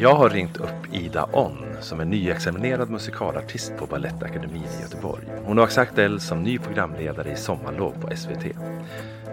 [0.00, 5.24] Jag har ringt upp Ida Onn som är nyexaminerad musikalartist på Balettakademin i Göteborg.
[5.44, 8.44] Hon har sagt L som ny programledare i Sommarlov på SVT.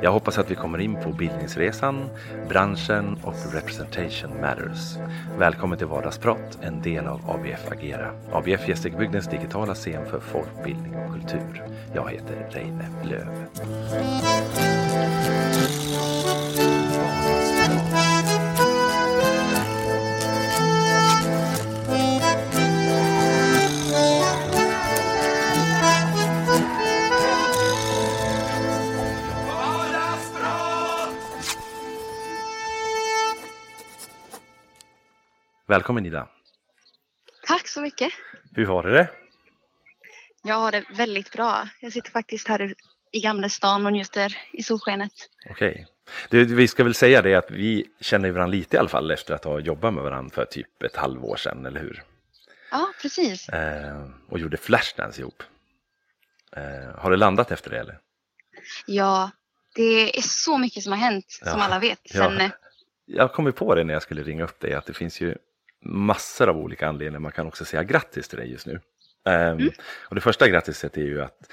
[0.02, 2.10] Jag hoppas att vi kommer in på bildningsresan,
[2.50, 4.96] branschen och representation matters.
[5.38, 8.12] Välkommen till Vardagsprat, en del av ABF Agera.
[8.32, 11.64] ABF Gästrikebygdens digitala scen för folkbildning och kultur.
[11.94, 13.28] Jag heter Reine Löv.
[35.68, 36.28] Välkommen Ida!
[37.48, 38.14] Tack så mycket!
[38.56, 39.10] Hur har du det?
[40.44, 41.70] Jag har det väldigt bra.
[41.82, 42.74] Jag sitter faktiskt här
[43.12, 45.12] i Gamla stan och njuter i solskenet.
[45.50, 45.88] Okej.
[46.30, 49.34] Du, vi ska väl säga det att vi känner varandra lite i alla fall efter
[49.34, 52.04] att ha jobbat med varandra för typ ett halvår sedan, eller hur?
[52.72, 53.50] Ja, precis.
[53.50, 55.44] Eh, och gjorde Flashdance ihop.
[56.52, 58.00] Eh, har det landat efter det eller?
[58.86, 59.32] Ja,
[59.76, 61.52] det är så mycket som har hänt, Ja.
[61.52, 62.00] som alla vet.
[62.04, 62.30] Ja.
[62.30, 62.52] Sen, eh,
[63.06, 65.36] Jag kom ju på det när jag skulle ringa upp dig att det finns ju
[65.86, 68.80] massor av olika anledningar man kan också säga grattis till dig just nu.
[69.26, 69.70] Ehm,
[70.10, 71.52] Och det första grattiset är ju att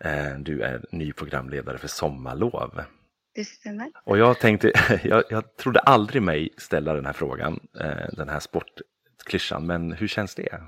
[0.00, 2.82] eh, du är ny programledare för Sommarlov.
[3.34, 3.92] det stämmer.
[4.04, 4.72] Och jag tänkte,
[5.04, 10.08] jag, jag trodde aldrig mig ställa den här frågan, eh, den här sportklyschan, men hur
[10.08, 10.48] känns det?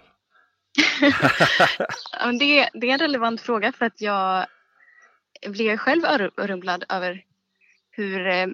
[2.40, 4.46] Det, det är en relevant fråga för att jag
[5.46, 6.04] blev själv
[6.36, 7.24] örumlad över
[7.90, 8.46] hur eh,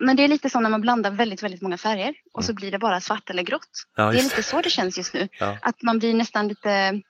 [0.00, 2.70] men det är lite som när man blandar väldigt, väldigt många färger och så blir
[2.70, 3.86] det bara svart eller grått.
[3.96, 5.28] Ja, Det är lite så det känns just nu.
[5.38, 5.58] Ja.
[5.62, 7.00] Att man blir nästan lite,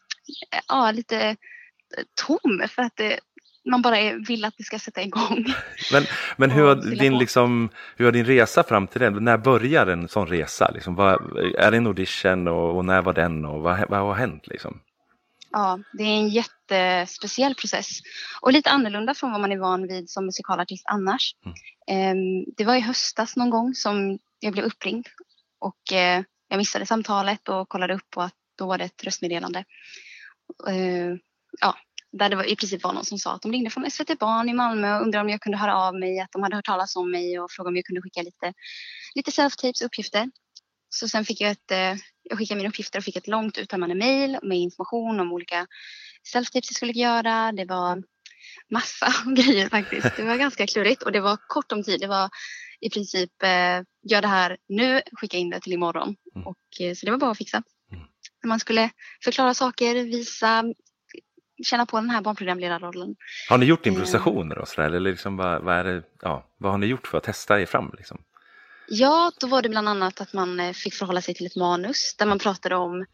[0.68, 1.36] ja, lite
[2.14, 3.20] tom för att det,
[3.70, 3.96] man bara
[4.28, 5.46] vill att det ska sätta igång.
[5.92, 6.04] Men,
[6.36, 9.10] men hur, har din, liksom, hur har din resa fram till det?
[9.10, 10.70] När börjar en sån resa?
[10.74, 14.14] Liksom, vad, är det en audition och, och när var den och vad, vad har
[14.14, 14.46] hänt?
[14.46, 14.80] Liksom?
[15.52, 16.28] Ja, det är en
[16.74, 17.88] jättespeciell process
[18.40, 21.34] och lite annorlunda från vad man är van vid som musikalartist annars.
[21.44, 21.56] Mm.
[21.86, 25.06] Ehm, Det var i höstas någon gång som jag blev uppringd
[25.58, 29.64] och eh, jag missade samtalet och kollade upp på att då var det ett röstmeddelande.
[30.68, 31.16] Eh,
[31.60, 31.76] Ja,
[32.12, 34.48] där det var, i princip var någon som sa att de ringde från SVT Barn
[34.48, 36.96] i Malmö och undrade om jag kunde höra av mig, att de hade hört talas
[36.96, 38.52] om mig och frågade om jag kunde skicka lite,
[39.14, 40.30] lite self-tapes uppgifter.
[40.88, 43.94] Så sen fick jag ett, eh, jag skickade mina uppgifter och fick ett långt uttömmande
[43.94, 45.66] mejl med information om olika
[46.34, 47.52] self-tips jag skulle göra.
[47.52, 48.02] Det var
[48.70, 50.16] massa grejer faktiskt.
[50.16, 52.00] Det var ganska klurigt och det var kort om tid.
[52.00, 52.30] Det var
[52.80, 56.16] i princip eh, gör det här nu, skicka in det till imorgon.
[56.34, 56.46] Mm.
[56.46, 57.62] Och, eh, så det var bara att fixa.
[57.92, 58.04] Mm.
[58.44, 58.90] Man skulle
[59.24, 60.64] förklara saker, visa,
[61.64, 63.16] känna på den här barnprogramledarrollen.
[63.48, 63.92] Har ni gjort Eh.
[63.92, 64.86] improvisationer och sådär?
[64.86, 67.66] Eller liksom, vad, vad, är det, ja, vad har ni gjort för att testa er
[67.66, 67.94] fram?
[67.98, 68.22] Liksom?
[68.92, 72.14] Ja, då var det bland annat att man eh, fick förhålla sig till ett manus
[72.18, 73.06] där man pratade om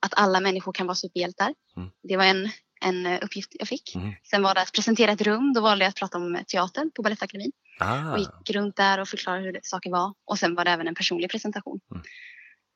[0.00, 1.54] att alla människor kan vara superhjältar.
[1.76, 1.90] Mm.
[2.02, 2.50] Det var en,
[2.80, 3.94] en eh, uppgift jag fick.
[3.94, 4.12] Mm.
[4.30, 5.52] Sen var det att presentera ett rum.
[5.52, 7.52] Då valde jag att prata om teatern på Balettakademin.
[7.80, 10.14] Ah, och gick runt där och förklarade hur saker var.
[10.24, 11.80] Och sen var det även en personlig presentation.
[11.90, 12.02] Mm.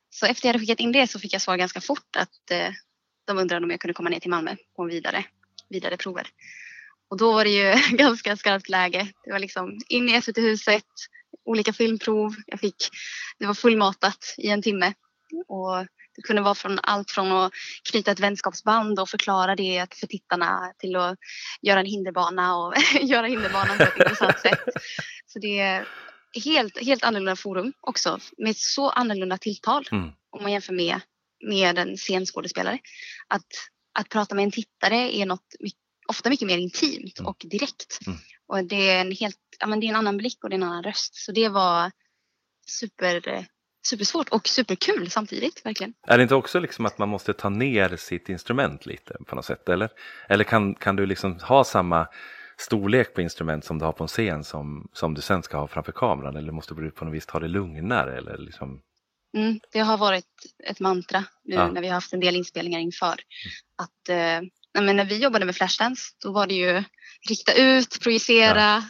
[0.09, 2.69] Så efter jag hade skickat in det så fick jag svar ganska fort att eh,
[3.25, 5.25] de undrade om jag kunde komma ner till Malmö på vidare,
[5.69, 6.27] vidare prover.
[7.09, 9.07] Och då var det ju ganska skarpt läge.
[9.23, 10.85] Det var liksom in i SVT-huset,
[11.45, 12.35] olika filmprov.
[12.45, 12.75] Jag fick,
[13.39, 14.93] det var fullmatat i en timme.
[15.47, 17.51] Och det kunde vara från allt från att
[17.91, 21.17] knyta ett vänskapsband och förklara det för tittarna till att
[21.61, 24.59] göra en hinderbana och göra hinderbanan på ett intressant sätt.
[25.25, 25.87] Så det är
[26.45, 30.09] helt, helt annorlunda forum också med så annorlunda tilltal Mm.
[30.29, 30.99] om man jämför med,
[31.47, 32.79] med en scenskådespelare.
[33.27, 33.47] Att,
[33.99, 35.71] att prata med en tittare är något my-
[36.07, 37.29] ofta mycket mer intimt Mm.
[37.29, 37.99] och direkt.
[38.07, 38.19] Mm.
[38.47, 40.57] Och det är en helt, ja men det är en annan blick och det är
[40.57, 41.15] en annan röst.
[41.15, 41.91] Så det var
[42.67, 43.45] super,
[43.87, 45.93] supersvårt och superkul samtidigt, verkligen.
[46.07, 49.45] Är det inte också liksom att man måste ta ner sitt instrument lite på något
[49.45, 49.69] sätt?
[49.69, 49.89] Eller,
[50.29, 52.07] eller kan, kan du liksom ha samma
[52.59, 55.67] storlek på instrument som du har på en scen som, som du sen ska ha
[55.67, 56.35] framför kameran?
[56.37, 58.17] Eller måste du på något vis ta det lugnare?
[58.17, 58.81] Eller liksom...
[59.37, 60.25] Mm, det har varit
[60.63, 61.71] ett mantra nu Ja.
[61.71, 63.15] när vi har haft en del inspelningar inför.
[63.77, 64.41] Att, eh,
[64.81, 66.83] men när vi jobbade med Flashdance då var det ju
[67.29, 68.83] rikta ut, projicera,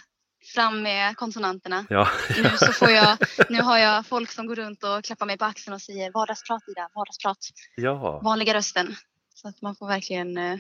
[0.56, 1.86] fram med konsonanterna.
[1.90, 2.08] Ja,
[2.44, 3.18] Nu, så får jag,
[3.50, 6.62] nu har jag folk som går runt och klappar mig på axeln och säger vardagsprat
[6.68, 7.38] Ida, vardagsprat.
[7.76, 8.20] ja.
[8.20, 8.96] Vanliga rösten.
[9.34, 10.58] Så att man får verkligen eh,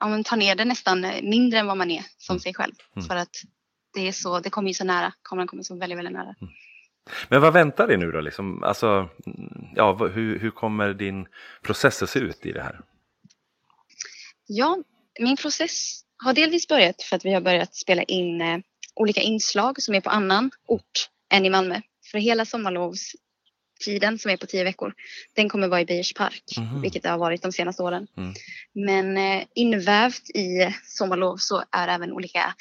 [0.00, 2.40] ja, ta ner det nästan mindre än vad man är som Mm.
[2.40, 2.72] sig själv.
[2.96, 3.08] Mm.
[3.08, 3.36] För att
[3.94, 6.34] det är så, det kommer ju så nära, kameran kommer så väldigt, väldigt nära.
[7.28, 8.20] Men vad väntar dig nu då?
[8.20, 8.62] Liksom?
[8.62, 8.86] Alltså,
[9.26, 11.26] mm, ja, hur, hur kommer din
[11.62, 12.80] process att se ut i det här?
[14.52, 14.78] Ja,
[15.20, 18.58] min process har delvis börjat för att vi har börjat spela in eh,
[18.94, 21.80] olika inslag som är på annan ort än i Malmö.
[22.10, 24.94] För hela sommarlovstiden som är på tio veckor,
[25.36, 26.80] den kommer vara i Beiers park, Mhm.
[26.82, 28.06] vilket det har varit de senaste åren.
[28.16, 28.34] Mm.
[28.74, 32.54] Men eh, invävt i sommarlov så är även olika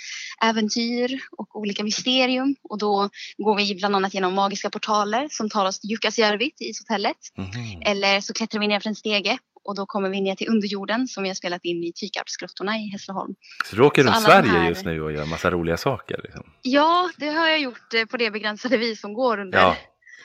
[0.44, 2.56] äventyr och olika mysterium.
[2.64, 6.68] Och då går vi bland annat genom magiska portaler som tar oss till Jukkasjärvi, till
[6.70, 7.18] ishotellet.
[7.38, 7.82] Mhm.
[7.86, 11.08] Eller så klättrar vi ner för en stege och då kommer vi ner till underjorden
[11.08, 13.36] som vi har spelat in i Tykarpsgrottorna i Hässleholm.
[13.66, 16.20] Så du åker runt Sverige här- just nu och gör massa roliga saker?
[16.24, 16.44] Liksom.
[16.62, 19.78] Ja, det har jag gjort eh, på det begränsade vis som går under Ja.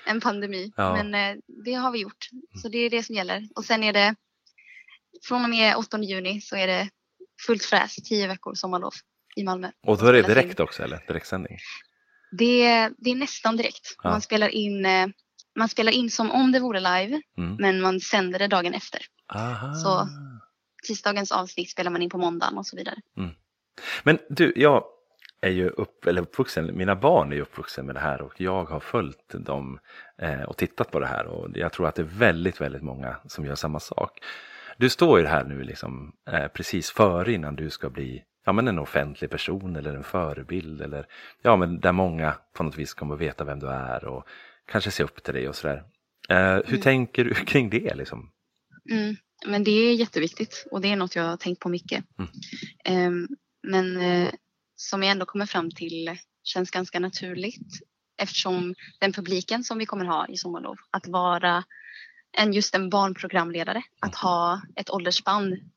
[0.06, 0.72] en pandemi.
[0.76, 1.02] Ja.
[1.02, 2.28] Men eh, det har vi gjort.
[2.62, 3.48] Så det är det som gäller.
[3.56, 4.14] Och sen är det
[5.28, 6.88] från och med 8 juni så är det
[7.46, 8.92] fullt fräs, tio veckor sommarlov
[9.36, 9.70] i Malmö.
[9.86, 10.24] Och då är det in.
[10.26, 11.04] direkt också, eller?
[11.08, 11.58] Direktsändning?
[12.38, 13.96] Det, det är nästan direkt.
[14.02, 14.10] Ja.
[14.10, 15.06] Man, spelar in, eh,
[15.58, 17.56] man spelar in som om det vore live, Mm.
[17.58, 19.00] men man sänder det dagen efter.
[19.32, 19.74] Aha.
[19.74, 20.08] Så-
[20.86, 22.96] Tisdagens avsnitt spelar man in på måndagen och så vidare.
[24.02, 24.84] Men du, jag
[25.40, 28.64] är ju upp, eller uppvuxen, mina barn är ju uppvuxen med det här och jag
[28.64, 29.78] har följt dem
[30.18, 33.16] eh, och tittat på det här och jag tror att det är väldigt, väldigt många
[33.26, 34.18] som gör samma sak.
[34.78, 38.68] Du står ju här nu liksom eh, precis före innan du ska bli ja, men
[38.68, 41.06] en offentlig person eller en förebild eller
[41.42, 44.24] ja, men där många på något vis kommer att veta vem du är och
[44.66, 45.84] kanske se upp till dig och sådär.
[46.28, 46.80] Eh, hur Mm.
[46.80, 48.30] tänker du kring det liksom?
[48.90, 49.16] Mm.
[49.46, 52.04] Men det är jätteviktigt och det är något jag har tänkt på mycket.
[52.18, 52.30] Mm.
[52.84, 53.28] Ehm,
[53.62, 54.32] men eh,
[54.76, 57.80] som jag ändå kommer fram till känns ganska naturligt
[58.16, 61.64] eftersom den publiken som vi kommer ha i Sommarlov, att vara
[62.32, 65.70] en, just en barnprogramledare, att ha ett åldersspann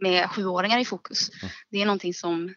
[0.00, 1.30] med sjuåringar i fokus.
[1.42, 1.52] Mm.
[1.70, 2.54] Det är någonting som,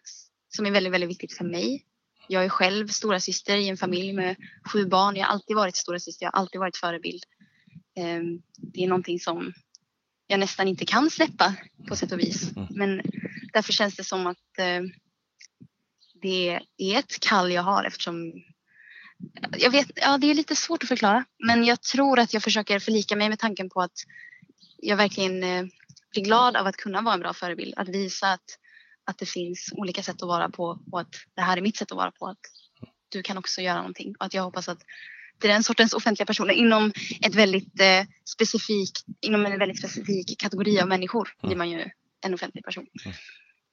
[0.48, 1.84] som är väldigt, väldigt viktigt för mig.
[2.28, 4.36] Jag är själv stora syster i en familj med
[4.72, 5.16] sju barn.
[5.16, 7.22] Jag har alltid varit stora syster, jag har alltid varit förebild.
[7.96, 9.52] Ehm, Det är någonting som
[10.26, 11.54] jag nästan inte kan släppa
[11.88, 12.56] på sätt och vis.
[12.56, 12.68] Mm.
[12.70, 13.02] Men
[13.52, 14.82] därför känns det som att eh,
[16.22, 18.32] det är ett kall jag har eftersom
[19.58, 22.78] jag vet, ja det är lite svårt att förklara men jag tror att jag försöker
[22.78, 23.98] förlika mig med tanken på att
[24.76, 25.64] jag verkligen eh,
[26.12, 27.74] blir glad av att kunna vara en bra förebild.
[27.76, 28.58] Att visa att,
[29.04, 31.92] att det finns olika sätt att vara på och att det här är mitt sätt
[31.92, 32.26] att vara på.
[32.26, 32.40] Att
[33.08, 34.82] du kan också göra någonting och att jag hoppas att
[35.48, 36.92] den sortens offentliga personer inom
[37.22, 38.90] ett väldigt eh, specifik,
[39.20, 41.58] inom en väldigt specifik kategori av människor blir Mm.
[41.58, 41.84] man ju
[42.20, 42.86] en offentlig person.
[43.04, 43.16] Mm.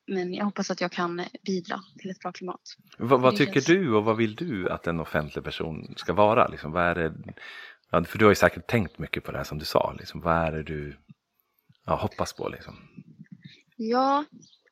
[0.08, 2.62] Men jag hoppas att jag kan bidra till ett bra klimat.
[2.98, 6.48] Vad, vad tycker känns- du och vad vill du att en offentlig person ska vara?
[6.48, 7.14] Liksom, vad är det,
[7.92, 9.96] ja, för du har ju säkert tänkt mycket på det här som du sa.
[10.00, 10.98] Liksom, vad är det du
[11.86, 12.50] ja, hoppas på?
[12.50, 12.76] Liksom?
[13.76, 14.26] Ja,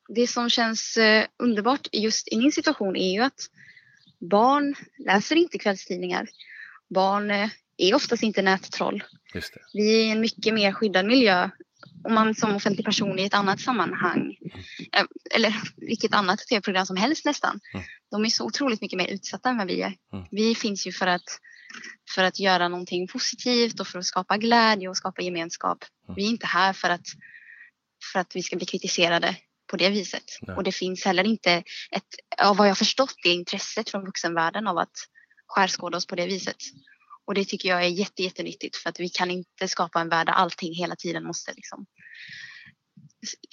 [0.09, 3.39] det som känns eh, underbart just i min situation är ju att
[4.19, 6.27] barn läser inte kvällstidningar.
[6.89, 9.03] Barn eh, är oftast inte nättroll.
[9.73, 11.49] Vi är i en mycket mer skyddad miljö
[12.03, 14.37] om man som offentlig person i ett annat sammanhang
[14.93, 15.05] eh,
[15.35, 17.59] eller vilket annat tv-program som helst nästan.
[17.73, 17.85] Mm.
[18.11, 19.93] De är så otroligt mycket mer utsatta än vad vi är.
[20.13, 20.25] Mm.
[20.31, 21.39] Vi finns ju för att,
[22.15, 25.83] för att göra någonting positivt och för att skapa glädje och skapa gemenskap.
[26.07, 26.15] Mm.
[26.15, 27.05] Vi är inte här för att,
[28.13, 29.35] för att vi ska bli kritiserade
[29.71, 30.23] på det viset.
[30.55, 31.51] Och det finns heller inte
[31.91, 34.97] ett, av vad jag förstått, det intresset från vuxenvärlden av att
[35.47, 36.55] skärskåda oss på det viset.
[37.25, 40.27] Och det tycker jag är jätte, jättenyttigt för att vi kan inte skapa en värld
[40.27, 41.85] där allting hela tiden måste liksom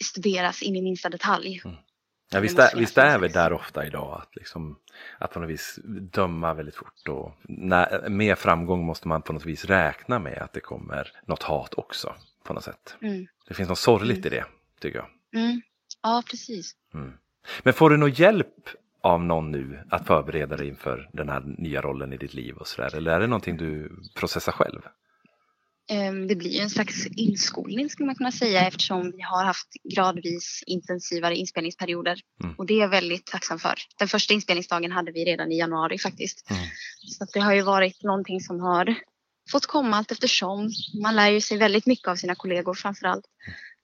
[0.04, 1.60] studeras in i minsta detalj.
[1.64, 1.70] Ja,
[2.30, 4.78] Det visst, måste är, visst är vi där ofta idag att, liksom,
[5.18, 5.78] att på något vis
[6.12, 7.08] döma väldigt fort.
[7.08, 11.42] Och när, med framgång måste man på något vis räkna med att det kommer något
[11.42, 12.14] hat också.
[12.44, 12.96] På något sätt.
[13.02, 13.26] Mm.
[13.48, 14.26] Det finns något sorgligt Mm.
[14.26, 14.44] i det,
[14.80, 15.08] tycker jag.
[15.42, 15.62] Mm.
[16.02, 16.72] Ja, precis.
[16.94, 17.12] Mm.
[17.62, 18.68] Men får du någon hjälp
[19.04, 22.66] av någon nu att förbereda dig inför den här nya rollen i ditt liv och
[22.66, 22.96] sådär?
[22.96, 24.80] Eller är det någonting du processar själv?
[25.90, 29.68] Ehm, Det blir ju en slags inskolning skulle man kunna säga eftersom vi har haft
[29.94, 32.20] gradvis intensivare inspelningsperioder.
[32.44, 32.54] Mm.
[32.58, 33.74] Och det är jag väldigt tacksam för.
[33.98, 36.50] Den första inspelningsdagen hade vi redan i januari faktiskt.
[36.50, 36.62] Mm.
[37.18, 38.94] Så att det har ju varit någonting som har
[39.50, 40.70] fått komma allt eftersom.
[41.02, 43.24] Man lär ju sig väldigt mycket av sina kollegor framför allt.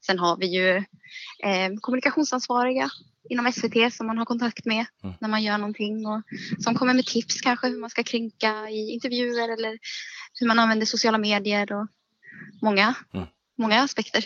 [0.07, 0.77] Sen har vi ju
[1.45, 2.91] eh, kommunikationsansvariga
[3.31, 5.15] inom SVT som man har kontakt med Mm.
[5.21, 6.23] när man gör någonting och
[6.59, 9.79] som kommer med tips kanske hur man ska kränka i intervjuer eller
[10.41, 11.87] hur man använder sociala medier och
[12.63, 13.27] många, Mm.
[13.59, 14.25] många aspekter.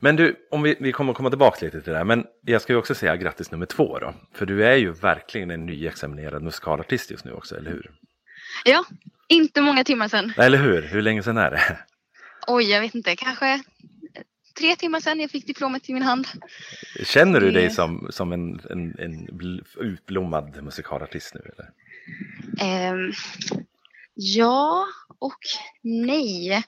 [0.00, 2.72] Men du, om vi, vi kommer komma tillbaka lite till det här, men jag ska
[2.72, 4.14] ju också säga grattis nummer två då.
[4.34, 7.90] För du är ju verkligen en nyexaminerad musikalartist just nu också, eller hur?
[8.64, 8.84] Ja,
[9.28, 10.32] inte många timmar sedan.
[10.36, 10.82] Eller hur?
[10.82, 11.78] Hur länge sedan är det?
[12.46, 13.62] Oj, jag vet inte, kanske
[14.54, 16.26] tre timmar sedan jag fick diplomet i min hand.
[17.04, 19.40] Känner du dig som, som en, en, en
[19.76, 21.40] utblommad musikalartist nu?
[21.40, 22.92] Eller?
[22.92, 23.12] Um,
[24.14, 24.86] ja
[25.18, 25.40] och
[25.82, 26.64] nej.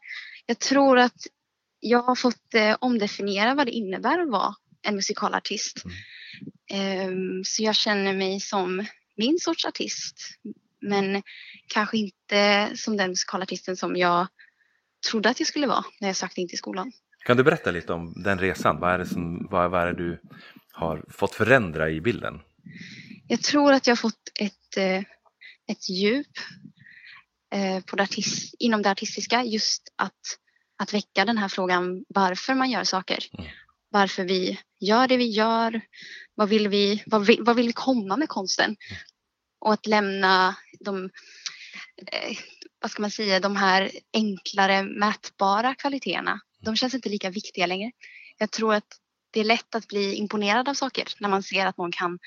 [0.46, 1.26] Jag tror att
[1.80, 5.84] jag har fått eh, omdefiniera vad det innebär att vara en musikalartist.
[5.84, 7.08] Mm.
[7.08, 8.86] Um, så jag känner mig som
[9.16, 10.20] min sorts artist.
[10.80, 11.22] Men
[11.66, 14.26] kanske inte som den musikalartisten som jag
[15.10, 16.92] trodde att jag skulle vara när jag sökte in till skolan.
[17.24, 18.80] Kan du berätta lite om den resan?
[18.80, 20.20] Vad är det, som, vad, vad är det du
[20.72, 22.40] har fått förändra i bilden?
[23.28, 24.98] Jag tror att jag har fått ett, eh,
[25.66, 26.36] ett djup
[27.54, 30.20] eh, på det artist, inom det artistiska just att,
[30.78, 33.18] att väcka den här frågan varför man gör saker.
[33.38, 33.50] Mm.
[33.88, 35.80] Varför vi gör det vi gör.
[36.34, 38.64] Vad vill vi, vad vill, vad vill vi komma med konsten?
[38.64, 39.00] Mm.
[39.60, 41.04] Och att lämna de
[42.12, 42.36] eh,
[42.80, 46.40] vad ska man säga, de här enklare mätbara kvaliteterna.
[46.64, 47.92] De känns inte lika viktiga längre.
[48.38, 51.78] Jag tror att det är lätt att bli imponerad av saker när man ser att
[51.78, 52.18] någon kan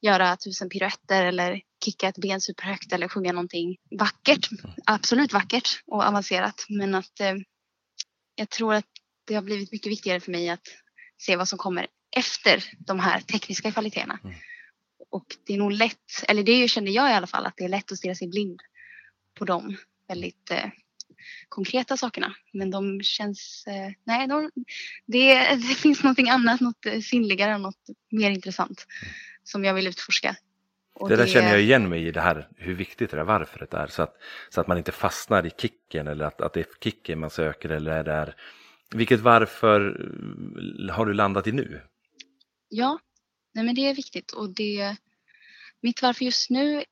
[0.00, 4.48] göra tusen piruetter eller kicka ett ben superhögt eller sjunga någonting vackert.
[4.86, 7.34] Absolut vackert och avancerat men att eh,
[8.34, 8.86] jag tror att
[9.26, 10.68] det har blivit mycket viktigare för mig att
[11.18, 14.18] se vad som kommer efter de här tekniska kvaliteterna.
[14.24, 14.36] Mm.
[15.10, 17.68] Och det är nog lätt, eller det kände jag i alla fall, att det är
[17.68, 18.60] lätt att stirra sig blind
[19.38, 19.76] på dem
[20.08, 20.70] väldigt eh,
[21.48, 22.34] konkreta sakerna.
[22.52, 24.50] Men de känns, eh, nej, de,
[25.06, 28.86] det, det, finns någonting annat, något eh, sinnligare, något mer intressant
[29.44, 30.36] som jag vill utforska.
[30.94, 33.24] Och det där det, känner jag igen mig i det här, hur viktigt det där
[33.24, 33.86] varföret är.
[33.86, 34.16] Så att,
[34.50, 37.68] så att man inte fastnar i kicken eller att, att det är kicken man söker
[37.68, 38.34] eller det är,
[38.94, 39.80] vilket varför
[40.88, 41.80] eh, har du landat i nu?
[42.68, 42.98] Ja,
[43.54, 44.96] nej men det är viktigt och det,
[45.80, 46.84] mitt varför just nu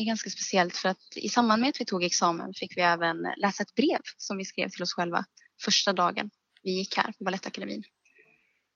[0.00, 3.16] är ganska speciellt för att i samband med att vi tog examen fick vi även
[3.36, 5.24] läsa ett brev som vi skrev till oss själva
[5.64, 6.30] första dagen
[6.62, 7.84] vi gick här på Balettakademin.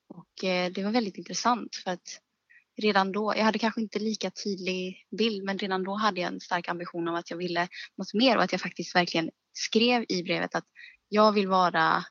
[0.08, 2.20] Och eh, det var väldigt intressant för att
[2.76, 6.40] redan då, jag hade kanske inte lika tydlig bild, men redan då hade jag en
[6.40, 10.22] stark ambition om att jag ville något mer och att jag faktiskt verkligen skrev i
[10.22, 10.64] brevet att
[11.08, 12.04] jag vill vara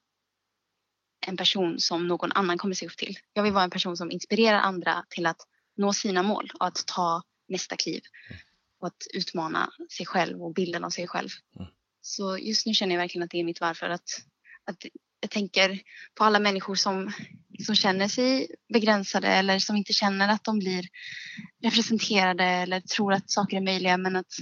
[1.28, 3.18] en person som någon annan kommer se upp till.
[3.34, 5.42] Jag vill vara en person som inspirerar andra till att
[5.78, 8.01] nå sina mål och att ta nästa kliv
[8.79, 11.29] och att utmana sig själv och bilden av sig själv.
[11.59, 11.71] Mm.
[12.01, 13.89] Så just nu känner jag verkligen att det är mitt varför.
[13.89, 14.09] Att,
[14.65, 14.86] att
[15.21, 15.79] jag tänker
[16.15, 17.12] på alla människor som,
[17.65, 20.86] som känner sig begränsade eller som inte känner att de blir
[21.63, 24.33] representerade eller tror att saker är möjliga men att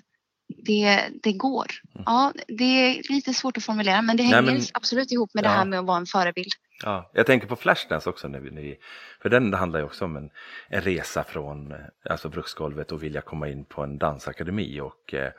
[0.66, 1.72] det, det går.
[1.96, 2.04] Mm.
[2.06, 5.46] Ja, det är lite svårt att formulera men det hänger Nej, men, absolut ihop med
[5.46, 5.50] ja.
[5.50, 6.52] det här med att vara en förebild.
[6.84, 8.80] Ja, jag tänker på Flashdance också, när vi, när vi,
[9.22, 10.30] för den handlar ju också om en,
[10.68, 11.78] en resa från eh,
[12.10, 14.80] alltså bruksgolvet och vilja komma in på en dansakademi.
[14.80, 15.32] Och, eh,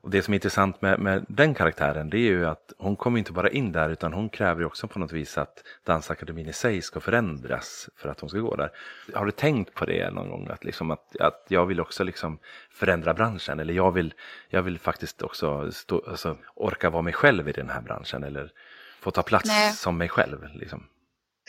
[0.00, 3.18] och det som är intressant med, med den karaktären det är ju att hon kommer
[3.18, 6.82] inte bara in där utan hon kräver också på något vis att dansakademin i sig
[6.82, 8.70] ska förändras för att hon ska gå där.
[9.14, 10.48] Har du tänkt på det någon gång?
[10.48, 12.38] Att, liksom att, att jag vill också liksom
[12.70, 14.14] förändra branschen eller jag vill,
[14.48, 18.24] jag vill faktiskt också stå, alltså, orka vara mig själv i den här branschen.
[18.24, 18.52] Eller,
[19.00, 19.72] få ta plats Nej.
[19.72, 20.38] som mig själv.
[20.54, 20.86] Liksom.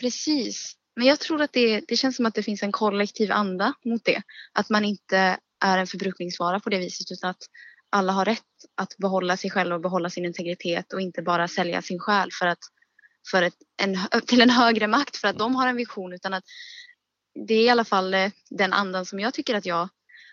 [0.00, 0.76] Precis.
[0.96, 4.04] Men jag tror att det, det känns som att det finns en kollektiv anda mot
[4.04, 4.22] det.
[4.52, 7.42] Att man inte är en förbrukningsvara på det viset utan att
[7.90, 11.82] alla har rätt att behålla sig själva och behålla sin integritet och inte bara sälja
[11.82, 12.58] sin själ för att,
[13.30, 16.44] för ett, en, till en högre makt för att de har en vision utan att
[17.46, 19.88] det är i alla fall eh, den andan som jag tycker att jag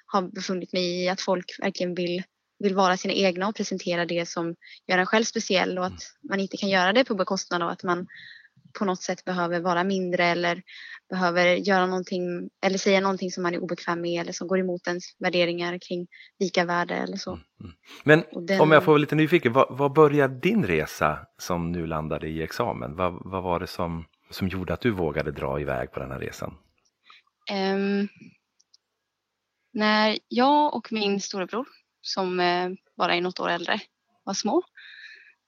[0.06, 2.24] har befunnit mig i att folk verkligen vill
[2.60, 4.56] vill vara sina egna och presentera det som
[4.88, 7.84] gör en själv speciell och att man inte kan göra det på bekostnad av att
[7.84, 8.08] man
[8.80, 10.62] på något sätt behöver vara mindre eller
[11.10, 14.88] behöver göra någonting eller säga någonting som man är obekväm med eller som går emot
[14.88, 16.08] ens värderingar kring
[16.40, 17.32] lika värde eller så.
[17.32, 17.44] Mm.
[17.62, 17.74] mm.
[18.04, 18.62] Men den...
[18.62, 22.44] om jag får vara lite nyfiken, vad, vad började din resa som nu landade i
[22.44, 22.96] examen?
[22.96, 26.20] Vad, vad var det som, som gjorde att du vågade dra iväg på den här
[26.20, 26.58] resan?
[27.52, 28.08] Um,
[29.74, 31.66] när jag och min storebror
[32.02, 33.80] som eh, bara är något år äldre
[34.24, 34.64] var små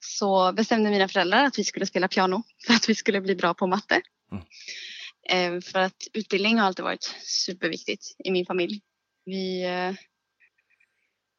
[0.00, 3.54] så bestämde mina föräldrar att vi skulle spela piano för att vi skulle bli bra
[3.54, 4.02] på matte.
[4.32, 4.44] Mm.
[5.28, 8.80] Eh, för att utbildning har alltid varit superviktigt i min familj.
[9.24, 9.92] Vi, eh,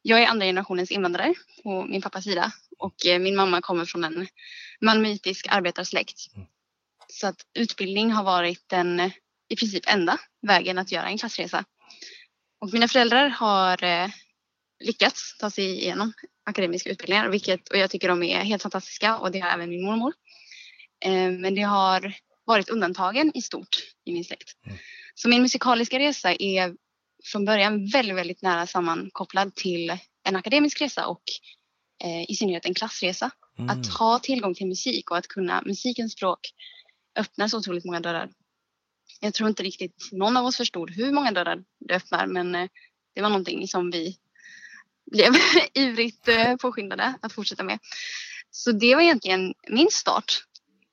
[0.02, 4.26] jag är andra generationens invandrare på min pappas sida och min mamma kommer från en
[4.80, 6.34] malmöitisk arbetarsläkt.
[6.34, 6.46] Mm.
[7.08, 9.00] Så att utbildning har varit den
[9.48, 11.64] i princip enda vägen att göra en klassresa.
[12.60, 13.84] Och mina föräldrar har
[14.82, 16.12] lyckats ta sig igenom
[16.44, 19.84] akademiska utbildningar, vilket, och jag tycker de är helt fantastiska och det har även min
[19.84, 20.12] mormor.
[21.04, 24.56] Eh, men det har varit undantagen i stort i min släkt.
[24.66, 24.78] Mm.
[25.14, 26.74] Så min musikaliska resa är
[27.24, 31.22] från början väldigt, väldigt nära sammankopplad till en akademisk resa och
[32.04, 33.30] eh, i synnerhet en klassresa.
[33.58, 33.70] Mm.
[33.70, 36.40] Att ha tillgång till musik och att kunna musikens språk
[37.18, 38.30] öppnar så otroligt många dörrar.
[39.20, 42.68] Jag tror inte riktigt någon av oss förstod hur många dörrar det öppnar men eh,
[43.14, 44.16] det var någonting som vi
[45.10, 45.32] blev
[45.74, 47.78] ivrigt eh, påskyndade att fortsätta med.
[48.50, 50.44] Så det var egentligen min start.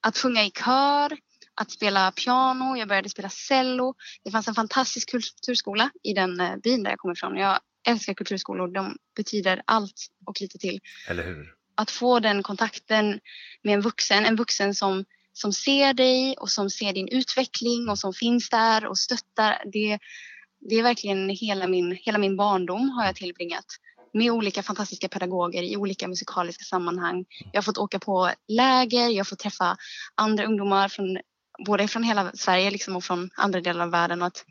[0.02, 1.18] Att sjunga i kör,
[1.56, 3.96] att spela piano, jag började spela cello.
[4.24, 7.38] Det fanns en fantastisk kulturskola i den eh, byn där jag kommer ifrån.
[7.38, 10.80] Jag älskar kulturskolor, de betyder allt och lite till.
[11.10, 11.54] Eller hur?
[11.76, 13.20] Att få den kontakten
[13.64, 18.00] med en vuxen, en vuxen som, som ser dig och som ser din utveckling och
[18.00, 19.64] som finns där och stöttar.
[19.74, 20.00] Det,
[20.70, 23.66] det är verkligen hela min, hela min barndom har jag tillbringat
[24.14, 27.26] med olika fantastiska pedagoger i olika musikaliska sammanhang.
[27.52, 29.78] Jag har fått åka på läger, jag har fått träffa
[30.16, 31.20] andra ungdomar från
[31.66, 34.22] både från hela Sverige liksom och från andra delar av världen.
[34.22, 34.46] Och att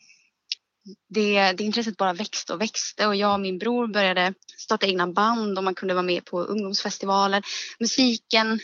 [1.09, 5.07] det, det intresset bara växte och växte och jag och min bror började starta egna
[5.07, 7.43] band och man kunde vara med på ungdomsfestivaler.
[7.81, 8.61] Musiken,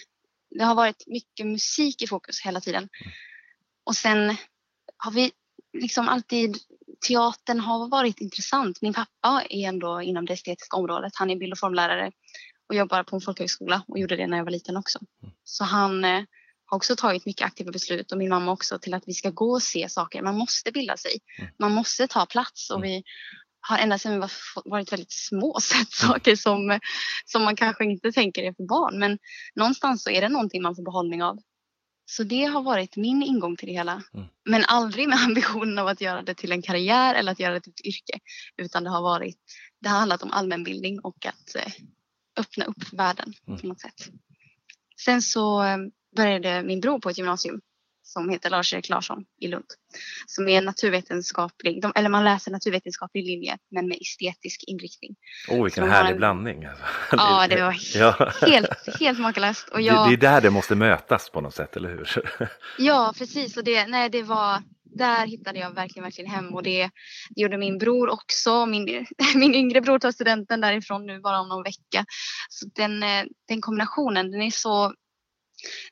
[0.50, 2.88] det har varit mycket musik i fokus hela tiden.
[3.84, 4.36] Och sen
[4.96, 5.32] har vi
[5.78, 6.56] liksom alltid,
[7.00, 8.82] teatern har varit intressant.
[8.82, 11.12] Min pappa är ändå inom det estetiska området.
[11.14, 12.12] Han är bild och formlärare
[12.68, 14.98] och jobbar på en folkhögskola och gjorde det när jag var liten också.
[15.44, 16.22] Så han eh,
[16.66, 19.52] har också tagit mycket aktiva beslut och min mamma också till att vi ska gå
[19.52, 20.22] och se saker.
[20.22, 21.12] Man måste bilda sig.
[21.38, 21.50] Mm.
[21.58, 22.88] Man måste ta plats och mm.
[22.88, 23.02] vi
[23.68, 24.30] har ända sedan vi var,
[24.64, 26.12] varit väldigt små sett mm.
[26.12, 26.80] saker som,
[27.24, 28.98] som man kanske inte tänker är för barn.
[28.98, 29.18] Men
[29.54, 31.38] någonstans så är det någonting man får behållning av.
[32.06, 34.02] Så det har varit min ingång till det hela.
[34.14, 34.26] Mm.
[34.44, 37.60] Men aldrig med ambitionen av att göra det till en karriär eller att göra det
[37.60, 38.18] till ett yrke.
[38.56, 39.38] Utan det har varit,
[39.80, 41.72] det har handlat om allmänbildning och att eh,
[42.36, 43.60] öppna upp världen mm.
[43.60, 44.08] på något sätt.
[45.04, 45.78] Sen så eh,
[46.16, 47.60] började min bror på ett gymnasium
[48.04, 49.64] som heter Lars-Erik Larsson i Lund.
[50.26, 55.16] Som är naturvetenskaplig, de, eller man läser naturvetenskaplig linje men med estetisk inriktning.
[55.48, 56.62] Åh, oh, vilken härlig en, blandning.
[57.10, 58.32] Ja, det var ja.
[58.40, 59.68] helt, helt makalöst.
[59.68, 62.08] Och jag, det, det, är där det måste mötas på något sätt, eller hur?
[62.78, 63.56] ja, precis.
[63.56, 66.90] Och det, nej, det var, där hittade jag verkligen, verkligen hem och det,
[67.30, 68.66] det gjorde min bror också.
[68.66, 72.04] Min, min yngre bror tar studenten därifrån nu bara om någon vecka.
[72.48, 74.94] Så den, eh, den kombinationen, den är så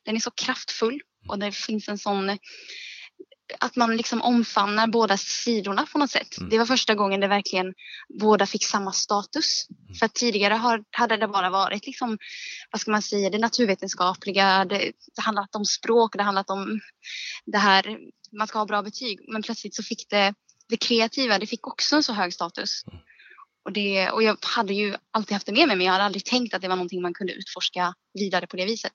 [0.03, 2.37] den är så kraftfull och det finns en sån
[3.59, 6.37] att man liksom omfamnar båda sidorna på något sätt.
[6.37, 6.49] Mm.
[6.49, 7.73] Det var första gången det verkligen
[8.19, 9.67] båda fick samma status.
[9.69, 9.95] Mm.
[9.95, 12.17] För tidigare har, hade det bara varit liksom,
[12.71, 16.79] vad ska man säga, det naturvetenskapliga, det, det handlat om språk, det handlat om
[17.45, 17.97] det här,
[18.37, 19.19] man ska ha bra betyg.
[19.27, 20.33] Men plötsligt så fick det,
[20.69, 22.83] det kreativa, det fick också en så hög status.
[22.87, 22.99] Mm.
[23.65, 26.25] Och, det, och jag hade ju alltid haft det med mig men jag hade aldrig
[26.25, 28.91] tänkt att det var någonting man kunde utforska vidare på det viset.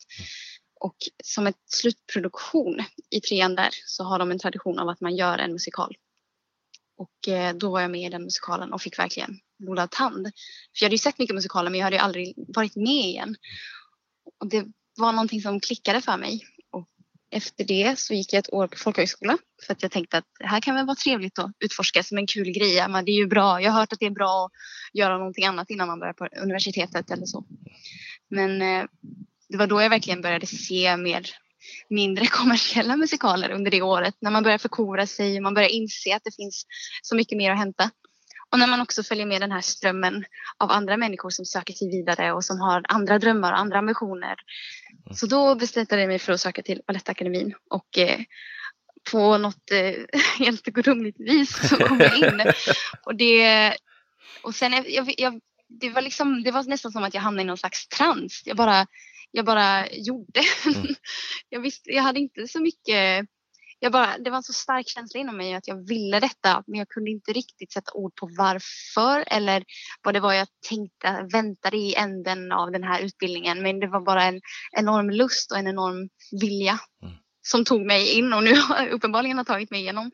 [0.81, 5.17] Och som ett slutproduktion i trean där så har de en tradition av att man
[5.17, 5.97] gör en musikal.
[6.97, 10.27] Och eh, då var jag med i den musikalen och fick verkligen blodad tand.
[10.79, 13.37] För jag hade ju sett mycket musikaler men jag hade ju aldrig varit med igen.
[14.41, 16.47] Och det var någonting som klickade för mig.
[16.71, 16.89] Och
[17.31, 20.47] efter det så gick jag ett år på folkhögskola för att jag tänkte att det
[20.47, 22.89] här kan väl vara trevligt att utforska som en kul grej.
[22.89, 23.63] Men det är ju bra.
[23.63, 26.29] Jag har hört att det är bra att göra någonting annat innan man börjar på
[26.43, 27.45] universitetet eller så.
[28.31, 28.85] Men eh,
[29.49, 31.27] det var då jag verkligen började se mer
[31.89, 34.15] mindre kommersiella musikaler under det året.
[34.21, 36.67] När man börjar förkovra sig och man börjar inse att det finns
[37.03, 37.91] så mycket mer att hämta.
[38.51, 40.25] Och när man också följer med den här strömmen
[40.59, 44.37] av andra människor som söker sig vidare och som har andra drömmar och andra ambitioner.
[45.07, 45.17] Mm.
[45.17, 48.21] Så då beslutade jag mig för att söka till Balettakademin och eh,
[49.11, 52.43] på något eh, helt gudomligt vis så kom jag in.
[53.05, 53.75] och, det,
[54.43, 57.47] och sen, jag, jag, det, var liksom, det var nästan som att jag hamnade i
[57.47, 58.43] någon slags trans.
[58.45, 58.87] Jag bara
[59.31, 60.41] jag bara gjorde.
[60.67, 60.95] Mm.
[61.49, 63.29] jag, visste, jag hade inte så mycket
[63.81, 66.79] jag bara, det var en så stark känsla inom mig att jag ville detta men
[66.79, 69.65] jag kunde inte riktigt sätta ord på varför eller
[70.03, 73.63] vad det var jag tänkte väntade i änden av den här utbildningen.
[73.63, 74.41] Men det var bara en
[74.73, 76.09] enorm lust och en enorm
[76.41, 77.15] vilja mm.
[77.43, 80.11] som tog mig in och nu har uppenbarligen har tagit mig igenom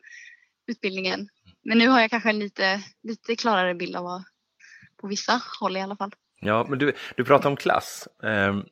[0.67, 1.29] utbildningen.
[1.63, 4.23] Men nu har jag kanske en lite, lite klarare bild av vad,
[5.01, 6.11] på vissa håll i alla fall.
[6.41, 8.07] Ja, men du, du pratar om klass.
[8.23, 8.65] Um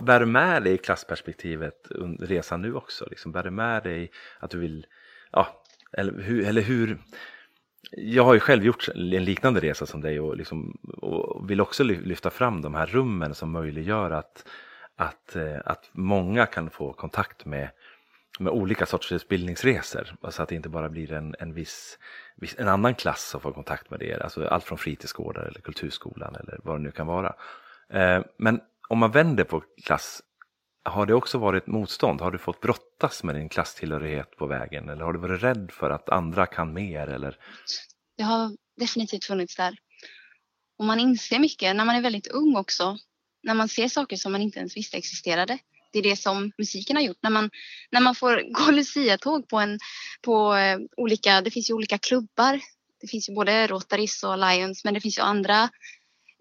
[0.00, 3.06] bär du med dig klassperspektivet under resan nu också?
[3.10, 4.86] Liksom, bär du med dig att du vill,
[5.32, 5.62] ja,
[5.92, 6.98] eller hur, eller hur
[7.90, 11.84] jag har ju själv gjort en liknande resa som dig och, liksom, och vill också
[11.84, 14.48] lyfta fram de här rummen som möjliggör att,
[14.96, 17.68] att, eh, att många kan få kontakt med,
[18.38, 20.14] med olika sorters utbildningsresor.
[20.28, 21.98] Så att det inte bara blir en, en viss,
[22.56, 26.60] en annan klass som får kontakt med det, Alltså allt från fritidsgårdar eller kulturskolan eller
[26.62, 27.34] vad det nu kan vara.
[27.88, 30.22] Eh, men om man vänder på klass,
[30.84, 32.20] har det också varit motstånd?
[32.20, 34.88] Har du fått brottas med din klasstillhörighet på vägen?
[34.88, 37.06] Eller har du varit rädd för att andra kan mer?
[37.06, 37.36] Eller?
[38.16, 39.76] Det har definitivt funnits där.
[40.78, 42.98] Och man inser mycket när man är väldigt ung också.
[43.42, 45.58] När man ser saker som man inte ens visste existerade.
[45.92, 47.18] det är det som musiken har gjort.
[47.22, 47.50] När man,
[47.90, 49.78] när man får gå Lucia-tåg på, en,
[50.22, 52.60] på eh, olika, det finns ju olika klubbar.
[53.00, 55.68] Det finns ju både Rotaris och Lions men det finns ju andra,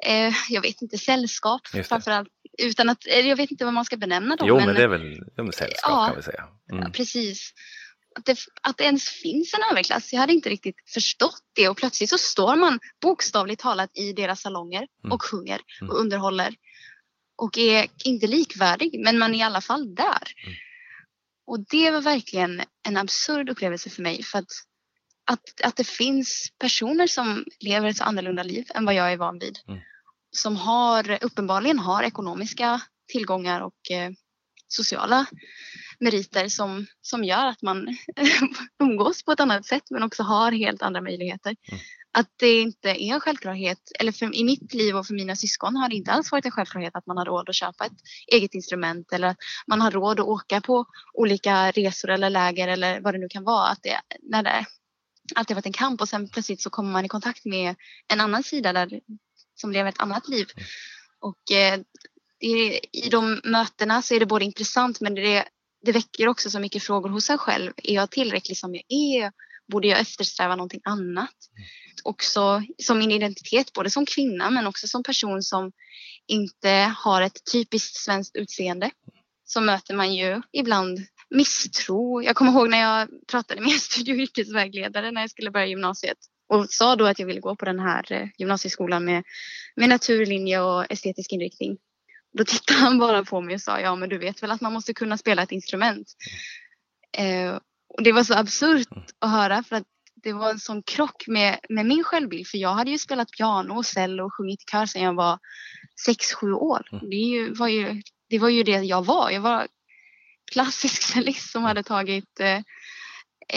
[0.03, 2.29] eh, jag vet inte, sällskap framförallt.
[2.57, 4.47] Utan att, jag vet inte vad man ska benämna dem.
[4.47, 6.47] Jo men, men det är väl de sällskap ja, kan vi säga.
[6.71, 6.83] Mm.
[6.83, 7.53] Ja, precis.
[8.15, 10.13] Att det, att det ens finns en överklass.
[10.13, 14.41] Jag hade inte riktigt förstått det och plötsligt så står man bokstavligt talat i deras
[14.41, 15.11] salonger mm.
[15.11, 15.95] och sjunger och mm.
[15.95, 16.55] underhåller
[17.35, 20.33] och är inte likvärdig men man är i alla fall där.
[20.45, 20.55] Mm.
[21.47, 24.51] Och det var verkligen en absurd upplevelse för mig för att,
[25.25, 29.17] att, att det finns personer som lever ett så annorlunda liv än vad jag är
[29.17, 29.59] van vid.
[29.67, 29.81] Mm.
[30.31, 34.11] Som har, uppenbarligen har ekonomiska tillgångar och eh,
[34.67, 35.25] sociala
[35.99, 37.97] meriter som, som gör att man
[38.83, 41.55] umgås på ett annat sätt men också har helt andra möjligheter.
[41.71, 41.81] Mm
[42.13, 45.75] att det inte är en självklarhet, eller för, i mitt liv och för mina syskon
[45.75, 48.53] har det inte alls varit en självklarhet att man har råd att köpa ett eget
[48.53, 53.13] instrument eller att man har råd att åka på olika resor eller läger eller vad
[53.13, 53.67] det nu kan vara.
[53.67, 54.65] Att det, när det
[55.35, 57.75] alltid varit en kamp och sen plötsligt så kommer man i kontakt med
[58.07, 58.99] en annan sida där,
[59.61, 60.47] som lever ett annat liv.
[60.55, 60.67] Mm.
[61.19, 61.79] Och eh,
[62.91, 65.45] i de mötena så är det både intressant men det,
[65.85, 67.71] det väcker också så mycket frågor hos en själv.
[67.83, 69.31] Är jag tillräcklig som jag är?
[69.71, 71.35] Borde jag eftersträva någonting annat?
[71.57, 71.67] Mm
[72.03, 75.71] också som min identitet, både som kvinna men också som person som
[76.27, 78.91] inte har ett typiskt svenskt utseende.
[79.45, 82.21] Så möter man ju ibland misstro.
[82.21, 85.65] Jag kommer ihåg när jag pratade med en studie och yrkesvägledare när jag skulle börja
[85.65, 86.17] gymnasiet
[86.51, 89.23] och sa då att jag ville gå på den här eh, gymnasieskolan med,
[89.75, 91.77] med naturlinje och estetisk inriktning.
[92.33, 94.73] Då tittade han bara på mig och sa ja men du vet väl att man
[94.73, 96.07] måste kunna spela ett instrument.
[97.17, 98.87] Eh, och det var så absurt
[99.19, 99.83] att höra för att
[100.15, 103.73] det var en sån krock med, med min självbild för jag hade ju spelat piano
[103.73, 105.39] och cello och sjungit i kör sedan jag var
[106.07, 106.87] 6-7 år.
[106.91, 107.09] Mm.
[107.09, 109.29] Det, ju, var ju, det var ju det jag var.
[109.29, 109.67] Jag var
[110.51, 112.59] klassisk cellist som hade tagit eh,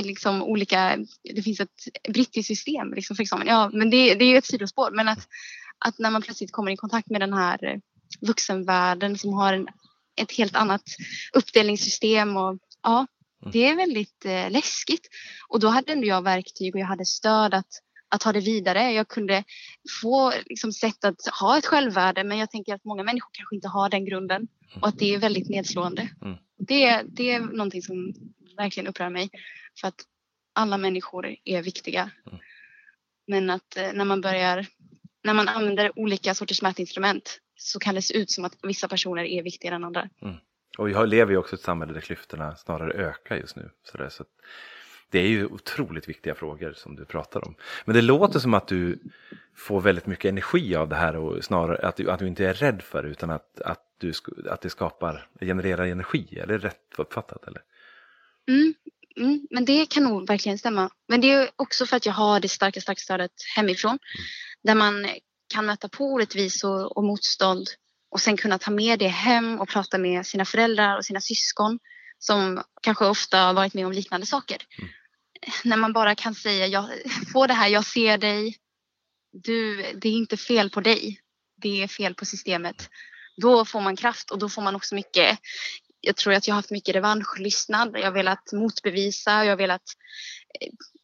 [0.02, 0.98] liksom olika,
[1.34, 3.46] det finns ett brittiskt system liksom för examen.
[3.46, 4.90] Ja, men det, det är ju ett sidospår.
[4.90, 5.28] Men att,
[5.78, 7.78] att när man plötsligt kommer i kontakt med den här eh,
[8.20, 9.68] vuxenvärlden som har en,
[10.16, 10.82] ett helt annat
[11.32, 13.06] uppdelningssystem och ja,
[13.44, 13.52] Mm.
[13.52, 15.08] Det är väldigt eh, läskigt.
[15.48, 17.68] Och då hade ändå jag verktyg och jag hade stöd att,
[18.08, 18.92] att ta det vidare.
[18.92, 19.44] Jag kunde
[20.02, 23.68] få liksom, sätt att ha ett självvärde men jag tänker att många människor kanske inte
[23.68, 24.48] har den grunden
[24.80, 26.08] och att det är väldigt nedslående.
[26.22, 26.36] Mm.
[26.58, 28.14] Det, det är någonting som
[28.56, 29.30] verkligen upprör mig
[29.80, 30.04] för att
[30.54, 32.10] alla människor är viktiga.
[32.26, 32.38] Mm.
[33.26, 34.66] Men att eh, när man börjar,
[35.22, 39.24] när man använder olika sorters mätinstrument så kan det se ut som att vissa personer
[39.24, 40.08] är viktigare än andra.
[40.22, 40.36] Mm.
[40.78, 43.70] Och vi lever ju också i ett samhälle där klyftorna snarare ökar just nu.
[43.82, 44.24] Så det, så
[45.10, 47.54] det är ju otroligt viktiga frågor som du pratar om.
[47.84, 48.98] Men det låter som att du
[49.56, 52.54] får väldigt mycket energi av det här och snarare att du, att du inte är
[52.54, 54.12] rädd för det utan att, att, du,
[54.50, 56.38] att det skapar, genererar energi.
[56.38, 57.46] Är det rätt uppfattat?
[57.46, 57.62] Eller?
[58.48, 58.74] Mm,
[59.20, 60.90] mm, men det kan nog verkligen stämma.
[61.08, 63.90] Men det är också för att jag har det starka, starka stödet hemifrån.
[63.90, 64.00] Mm.
[64.62, 65.08] Där man
[65.54, 67.68] kan möta på orättvisor och motstånd
[68.10, 71.78] och sen kunna ta med det hem och prata med sina föräldrar och sina syskon
[72.18, 74.58] som kanske ofta har varit med om liknande saker.
[74.78, 74.90] Mm.
[75.64, 76.90] När man bara kan säga, jag
[77.32, 78.56] får det här, jag ser dig,
[79.32, 81.20] du, det är inte fel på dig,
[81.62, 82.88] det är fel på systemet.
[83.36, 85.38] Då får man kraft och då får man också mycket,
[86.06, 89.82] jag tror att jag har haft mycket revanschlystnad, jag har velat motbevisa, jag har velat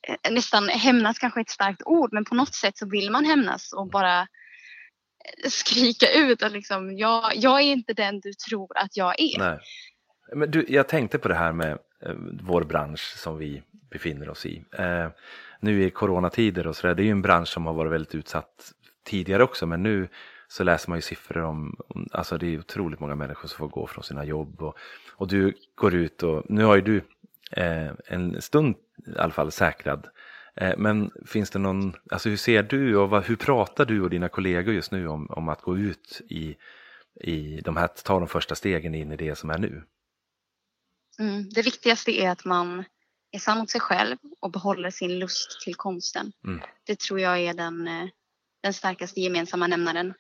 [0.08, 3.72] eh, nästan hämnas kanske ett starkt ord men på något sätt så vill man hämnas
[3.72, 8.96] och bara eh, skrika ut att liksom, jag, jag är inte den du tror att
[8.96, 9.38] jag är.
[9.38, 9.58] Nej.
[10.34, 11.72] Men du, jag tänkte på det här med
[12.06, 14.64] eh, vår bransch som vi befinner oss i.
[14.78, 15.08] Eh,
[15.60, 18.72] nu i coronatider och sådär, det är ju en bransch som har varit väldigt utsatt
[19.04, 20.08] tidigare också, men nu
[20.50, 21.76] så läser man ju siffror om,
[22.12, 24.78] alltså det är otroligt många människor som får gå från sina jobb och,
[25.10, 26.96] och du går ut och nu har ju du
[27.52, 28.74] eh, en stund
[29.06, 30.08] i alla fall säkrad
[30.60, 34.10] Eh, men finns det någon, alltså hur ser du och vad, hur pratar du och
[34.10, 36.56] dina kollegor just nu om, om att gå ut i,
[37.20, 39.82] i de här, ta de första stegen in i det som är nu?
[41.18, 42.84] Mm, det viktigaste är att man
[43.30, 46.32] är sann mot sig själv och behåller sin lust till konsten.
[46.44, 46.60] Mm.
[46.84, 48.08] Det tror jag är den, eh,
[48.60, 50.14] den starkaste gemensamma nämnaren.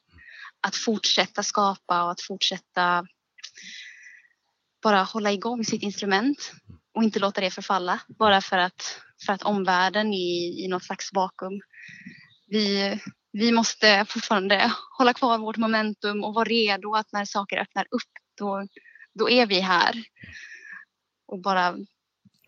[0.60, 3.06] Att fortsätta skapa och att fortsätta
[4.82, 6.52] bara hålla igång sitt instrument
[6.94, 11.12] och inte låta det förfalla bara för att för att omvärlden är i något slags
[11.12, 11.60] vakuum.
[12.46, 12.98] Vi,
[13.32, 18.12] vi måste fortfarande hålla kvar vårt momentum och vara redo att när saker öppnar upp
[18.38, 18.66] då,
[19.14, 20.04] då är vi här.
[21.26, 21.76] Och bara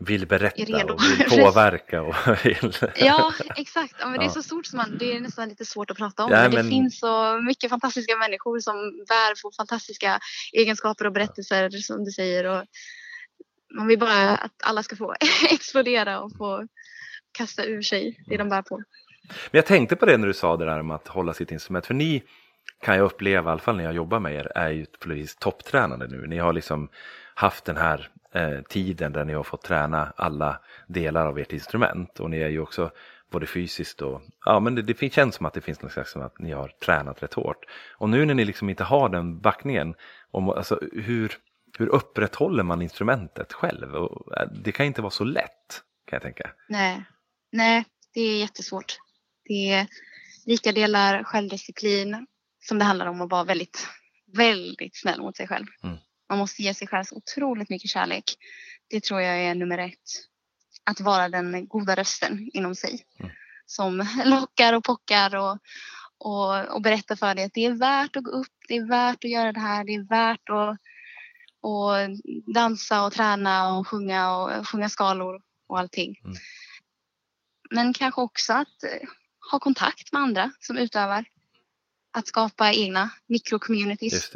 [0.04, 2.02] vill berätta och vill påverka.
[2.02, 2.76] Och vill...
[2.96, 3.94] ja, exakt.
[4.00, 6.24] Ja, men det är så stort som man, det är nästan lite svårt att prata
[6.24, 6.30] om.
[6.30, 8.74] Ja, men det finns så mycket fantastiska människor som
[9.08, 10.20] bär på fantastiska
[10.52, 12.44] egenskaper och berättelser som du säger.
[12.44, 12.64] Och
[13.74, 15.14] man vill bara att alla ska få
[15.50, 16.66] explodera och få
[17.32, 18.76] kasta ur sig det de bär på.
[19.26, 21.86] Men jag tänkte på det när du sa det där om att hålla sitt instrument.
[21.86, 22.22] För ni
[22.80, 25.36] kan jag uppleva, i alla fall när jag jobbar med er, är ju på vis
[25.36, 26.26] topptränade nu.
[26.26, 26.88] Ni har liksom
[27.34, 32.20] haft den här eh, tiden där ni har fått träna alla delar av ert instrument.
[32.20, 32.90] Och ni är ju också
[33.30, 36.22] både fysiskt och, ja men det, det känns som att det finns något slags som
[36.22, 37.64] att ni har tränat rätt hårt.
[37.92, 39.94] Och nu när ni liksom inte har den backningen,
[40.30, 41.32] om, alltså, hur,
[41.78, 43.94] hur upprätthåller man instrumentet själv?
[43.94, 46.50] Och, eh, det kan inte vara så lätt, kan jag tänka.
[46.68, 47.04] Nej,
[47.52, 48.98] Nej det är jättesvårt.
[49.44, 49.86] Det är
[50.46, 52.26] lika delar självdisciplin
[52.60, 53.88] som det handlar om att vara väldigt,
[54.36, 55.66] väldigt snäll mot sig själv.
[55.82, 55.96] Mm.
[56.32, 58.24] Man måste ge sig själv så otroligt mycket kärlek.
[58.88, 59.98] Det tror jag är nummer ett.
[60.84, 63.06] Att vara den goda rösten inom sig.
[63.18, 63.32] Mm.
[63.66, 65.58] Som lockar och pockar och,
[66.18, 69.24] och, och berättar för dig att det är värt att gå upp, det är värt
[69.24, 70.78] att göra det här, det är värt att
[71.60, 71.92] och
[72.54, 76.20] dansa och träna och sjunga och sjunga skalor och allting.
[76.24, 76.36] Mm.
[77.70, 79.08] Men kanske också att eh,
[79.50, 81.24] ha kontakt med andra som utövar.
[82.12, 84.30] Att skapa egna mikrocommunities.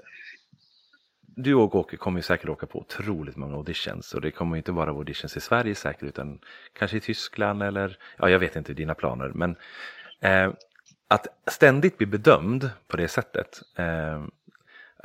[1.36, 4.72] Du och Åke kommer ju säkert åka på otroligt många auditions och det kommer inte
[4.72, 6.40] vara auditions i Sverige säkert utan
[6.72, 9.56] kanske i Tyskland eller ja, jag vet inte dina planer men
[10.20, 10.52] eh,
[11.08, 14.24] att ständigt bli bedömd på det sättet eh,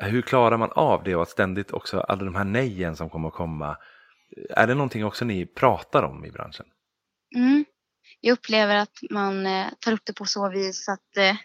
[0.08, 3.28] hur klarar man av det och att ständigt också alla de här nejen som kommer
[3.28, 3.78] att komma
[4.50, 6.66] är det någonting också ni pratar om i branschen?
[7.36, 7.66] Mm.
[8.22, 11.36] Jag upplever att man eh, tar upp det på så vis att, eh,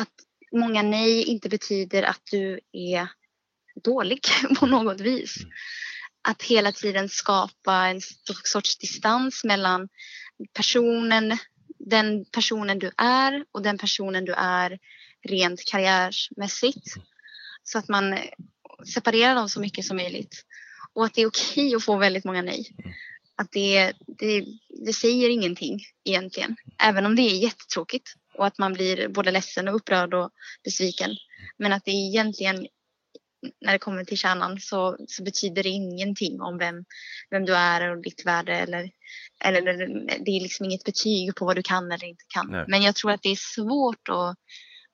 [0.00, 0.12] att
[0.52, 3.08] många nej inte betyder att du är
[3.82, 4.20] dålig
[4.58, 5.36] på något vis.
[5.36, 5.50] Mm.
[6.28, 8.00] Att hela tiden skapa en
[8.44, 9.88] sorts distans mellan
[10.52, 11.38] personen,
[11.78, 14.78] den personen du är och den personen du är
[15.28, 16.96] rent karriärmässigt.
[16.96, 17.06] Mm.
[17.62, 18.18] Så att man
[18.94, 20.44] separerar dem så mycket som möjligt.
[20.92, 22.74] Och att det är okej att få väldigt många nej.
[22.78, 22.92] Mm.
[23.36, 24.44] Att det, det,
[24.86, 26.56] det säger ingenting egentligen.
[26.78, 30.30] Även om det är jättetråkigt och att man blir både ledsen och upprörd och
[30.64, 31.10] besviken.
[31.58, 32.66] Men att det egentligen
[33.60, 36.84] när det kommer till kärnan så, så betyder det ingenting om vem,
[37.30, 38.90] vem du är och ditt värde eller,
[39.44, 39.62] eller
[40.24, 42.46] det är liksom inget betyg på vad du kan eller inte kan.
[42.50, 42.64] Nej.
[42.68, 44.36] Men jag tror att det är svårt att,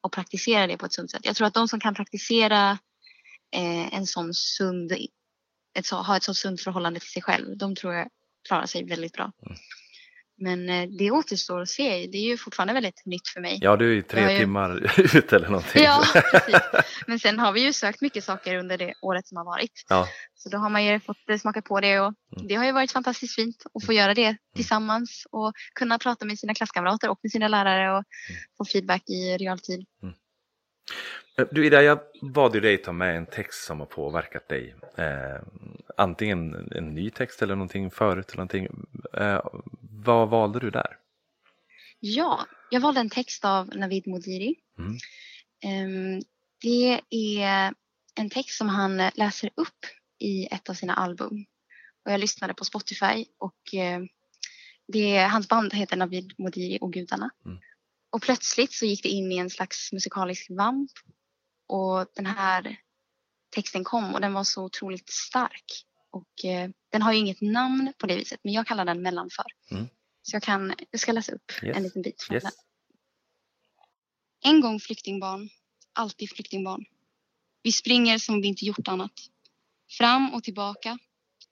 [0.03, 1.25] att praktisera det på ett sunt sätt.
[1.25, 2.79] Jag tror att de som kan praktisera
[3.57, 4.93] eh, en sån sund,
[5.79, 8.09] ett så, ha ett så sunt förhållande till sig själv, de tror jag
[8.49, 9.33] klarar sig väldigt bra.
[9.47, 9.59] Mm.
[10.40, 12.07] Men eh, det återstår att se.
[12.07, 13.59] Det är ju fortfarande väldigt nytt för mig.
[13.61, 14.38] Ja, du är ju tre ju...
[14.38, 15.83] timmar ut eller någonting.
[15.83, 16.61] Ja, precis.
[17.07, 19.85] Men sen har vi ju sökt mycket saker under det året som har varit.
[19.88, 20.09] Ja.
[20.35, 22.48] Så då har man ju fått eh, smaka på det och mm.
[22.48, 24.37] det har ju varit fantastiskt fint att få göra det mm.
[24.55, 28.40] tillsammans och kunna prata med sina klasskamrater och med sina lärare och mm.
[28.59, 29.87] få feedback i realtid.
[30.03, 30.14] Mm.
[31.38, 34.74] Eh, du Ida, jag bad ju dig ta med en text som har påverkat dig.
[34.96, 35.42] Eh,
[35.96, 38.29] antingen en ny text eller någonting förut.
[38.29, 38.68] Eller någonting.
[39.12, 39.40] Eh,
[39.81, 40.96] vad valde du där?
[42.00, 44.55] Ja, jag valde en text av Navid Modiri.
[44.79, 44.94] Mm.
[45.64, 46.22] Eh,
[46.62, 47.74] det är
[48.14, 49.87] en text som han läser upp
[50.18, 51.44] i ett av sina album.
[52.05, 54.00] Och jag lyssnade på Spotify och eh,
[54.88, 57.31] det, hans band heter Navid Modiri och Gudarna.
[57.46, 57.59] Mm.
[58.11, 60.90] Och plötsligt så gick det in i en slags musikalisk vamp
[61.66, 62.77] och den här
[63.51, 65.87] texten kom och den var så otroligt stark.
[66.11, 69.44] Och eh, den har ju inget namn på det viset men jag kallar den mellanför.
[69.70, 69.88] Mm.
[70.23, 71.77] Så jag, kan, jag ska läsa upp yes.
[71.77, 72.42] en liten bit från yes.
[72.42, 72.53] den.
[74.42, 75.49] En gång flyktingbarn,
[75.92, 76.85] alltid flyktingbarn.
[77.62, 79.12] Vi springer som vi inte gjort annat.
[79.99, 80.99] Fram och tillbaka,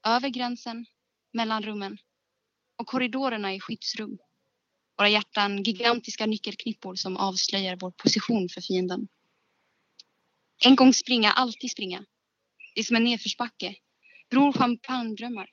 [0.06, 0.86] över gränsen,
[1.32, 1.98] mellan rummen
[2.76, 4.18] och korridorerna i skyddsrum.
[4.98, 9.08] Våra hjärtan gigantiska nyckelknippor som avslöjar vår position för fienden.
[10.64, 12.04] En gång springa, alltid springa.
[12.74, 13.74] Det är som en nedförsbacke.
[14.30, 15.50] Bror champagnedrömmar.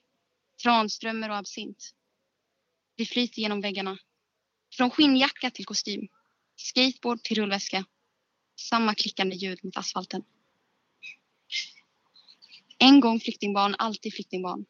[0.64, 1.94] Tranströmmar och absint.
[2.96, 3.98] Vi flyter genom väggarna.
[4.78, 6.08] Från skinnjacka till kostym.
[6.56, 7.86] Skateboard till rullväska.
[8.60, 10.24] Samma klickande ljud mot asfalten.
[12.78, 14.66] En gång flyktingbarn, alltid flyktingbarn.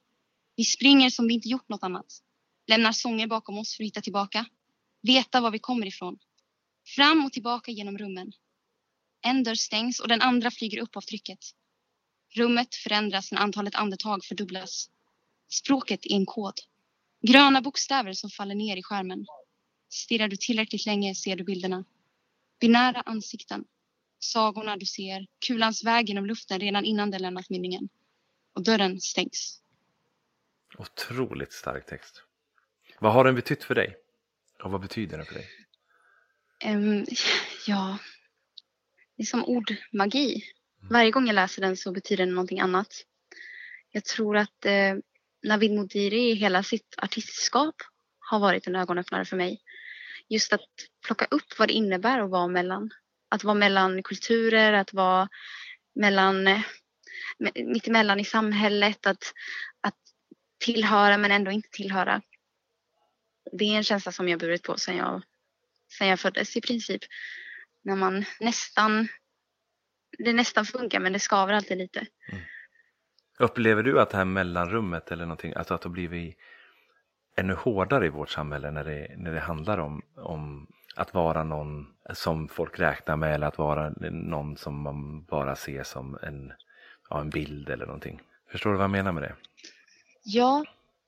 [0.56, 2.22] Vi springer som vi inte gjort något annat.
[2.68, 4.46] Lämnar sånger bakom oss för att hitta tillbaka.
[5.06, 6.20] Veta var vi kommer ifrån.
[6.96, 8.32] Fram och tillbaka genom rummen.
[9.22, 11.40] En dörr stängs och den andra flyger upp av trycket.
[12.36, 14.90] Rummet förändras när antalet andetag fördubblas.
[15.50, 16.54] Språket är en kod.
[17.22, 19.26] Gröna bokstäver som faller ner i skärmen.
[19.90, 21.86] Stirrar du tillräckligt länge ser du bilderna.
[22.60, 23.66] Binära ansikten.
[24.20, 25.28] Sagorna du ser.
[25.48, 27.90] Kulans väg genom luften redan innan den lämnat mynningen.
[28.54, 29.62] Och dörren stängs.
[30.78, 32.24] Otroligt stark text.
[33.00, 34.05] Vad har den betytt för dig?
[34.64, 35.48] Och vad betyder den för dig?
[36.66, 37.06] Um,
[37.68, 37.98] ja,
[39.18, 40.44] det är som ordmagi.
[40.82, 40.94] Mm.
[40.94, 42.88] Varje gång jag läser den så betyder den någonting annat.
[43.92, 44.96] Jag tror att eh,
[45.44, 47.76] Navid Modiri i hela sitt artistskap
[48.20, 49.62] har varit en ögonöppnare för mig.
[50.30, 50.62] Just att
[51.06, 52.90] plocka upp vad det innebär att vara mellan.
[53.30, 55.30] Att vara mellan kulturer, att vara
[55.96, 56.62] mellan, eh,
[57.56, 59.34] mittemellan i samhället, att,
[59.82, 59.98] att
[60.58, 62.22] tillhöra men ändå inte tillhöra.
[63.52, 65.22] Det är en känsla som jag burit på sedan jag,
[65.98, 67.02] sedan jag föddes i princip.
[67.82, 69.08] När man nästan,
[70.18, 72.00] det nästan funkar men det skaver alltid lite.
[72.32, 72.44] Mm.
[73.40, 76.38] Upplever du att det här mellanrummet eller någonting, alltså att det har blivit
[77.36, 81.94] ännu hårdare i vårt samhälle när det, när det handlar om, om att vara någon
[82.14, 86.54] som folk räknar med eller att vara någon som man bara ser som en,
[87.10, 88.22] ja, en bild eller någonting.
[88.52, 89.36] Förstår du vad jag menar med det?
[90.24, 90.66] Ja,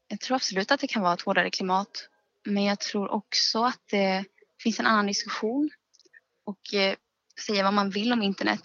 [0.08, 2.10] jag tror absolut att det kan vara ett hårdare klimat.
[2.48, 4.26] Men jag tror också att det
[4.64, 5.70] finns en annan diskussion.
[6.46, 6.96] Och eh,
[7.46, 8.62] säga vad man vill om internet.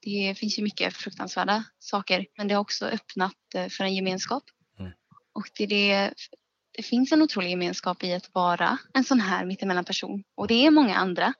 [0.00, 2.26] Det finns ju mycket fruktansvärda saker.
[2.36, 4.42] Men det har också öppnat eh, för en gemenskap.
[4.78, 4.92] Mm.
[5.34, 6.14] Och det det
[6.78, 10.24] det finns en otrolig gemenskap i att vara en sån här mittemellan person.
[10.36, 11.34] Och det är många andra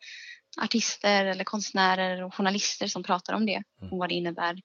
[0.63, 3.63] artister eller konstnärer och journalister som pratar om det.
[3.81, 3.93] Mm.
[3.93, 4.61] Och vad det innebär.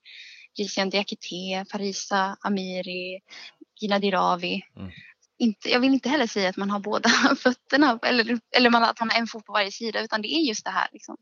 [0.58, 3.20] Jisian Diakité, Parisa Amiri,
[3.80, 4.62] Gina Dirawi.
[4.76, 4.90] Mm.
[5.44, 9.00] Inte, jag vill inte heller säga att man har båda fötterna eller, eller man, att
[9.00, 10.88] man har en fot på varje sida utan det är just det här.
[10.92, 11.16] Liksom.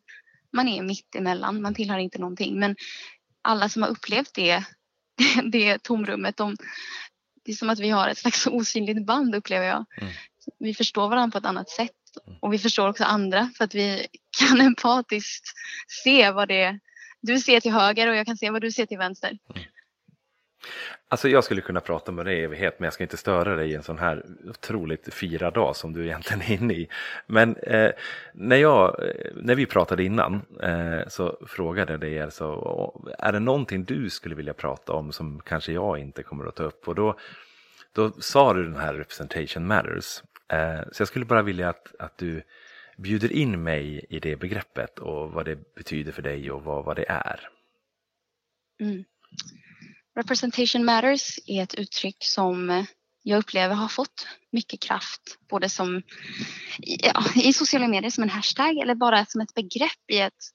[0.53, 2.59] Man är mittemellan, man tillhör inte någonting.
[2.59, 2.77] Men
[3.43, 4.65] alla som har upplevt det,
[5.53, 6.57] det tomrummet, de,
[7.45, 9.85] det är som att vi har ett slags osynligt band upplever jag.
[10.01, 10.13] Mm.
[10.59, 11.91] Vi förstår varandra på ett annat sätt
[12.27, 12.39] mm.
[12.43, 14.07] och vi förstår också andra för att vi
[14.39, 15.45] kan empatiskt
[16.05, 16.81] se vad det är.
[17.21, 19.39] Du ser till höger och jag kan se vad du ser till vänster.
[19.55, 19.63] Mm.
[21.09, 23.71] Alltså jag skulle kunna prata med dig i evighet men jag ska inte störa dig
[23.71, 26.89] i en sån här otroligt fira dag som du egentligen är inne i.
[27.27, 27.91] Men eh,
[28.35, 32.47] när, jag, eh, när vi pratade innan eh, så frågade jag dig alltså,
[33.19, 36.63] är det någonting du skulle vilja prata om som kanske jag inte kommer att ta
[36.63, 36.89] upp?
[36.89, 37.19] Och då,
[37.93, 40.23] då sa du den här representation matters.
[40.49, 42.43] Eh, så jag skulle bara vilja att, att du
[42.97, 46.97] bjuder in mig i det begreppet och vad det betyder för dig och vad, vad
[46.97, 47.49] det är.
[48.81, 49.05] Mm.
[50.15, 52.87] Representation matters är ett uttryck som
[53.23, 56.03] jag upplever har fått mycket kraft, både som
[56.79, 60.51] ja, i sociala medier som en hashtag eller bara som ett begrepp i att,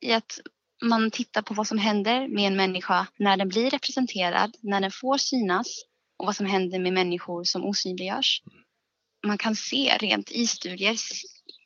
[0.00, 0.40] i att
[0.82, 4.90] man tittar på vad som händer med en människa när den blir representerad, när den
[4.90, 5.66] får synas
[6.18, 8.42] och vad som händer med människor som osynliggörs.
[9.26, 10.96] Man kan se rent i studier,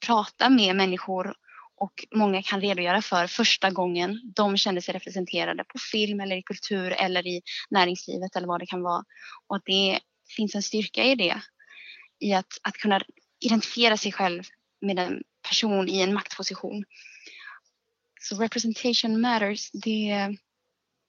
[0.07, 1.35] prata med människor
[1.81, 6.43] och många kan redogöra för första gången de kände sig representerade på film eller i
[6.43, 9.05] kultur eller i näringslivet eller vad det kan vara.
[9.47, 10.01] Och att det
[10.37, 11.43] finns en styrka i det.
[12.19, 13.01] I att, att kunna
[13.41, 14.43] identifiera sig själv
[14.81, 16.85] med en person i en maktposition.
[18.21, 19.71] Så representation matters.
[19.73, 20.37] Det,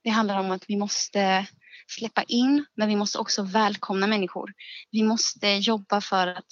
[0.04, 1.48] det handlar om att vi måste
[1.88, 4.54] släppa in men vi måste också välkomna människor.
[4.92, 6.48] Vi måste jobba för att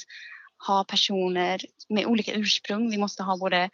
[0.67, 2.89] ha personer med olika ursprung.
[2.91, 3.69] Vi måste ha både